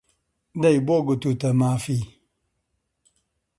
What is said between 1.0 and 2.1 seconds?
گوتووتە مافی؟